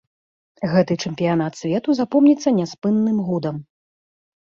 Гэты 0.71 0.93
чэмпіянат 1.03 1.53
свету 1.61 1.89
запомніцца 2.01 2.57
няспынным 2.59 3.25
гудам. 3.31 3.65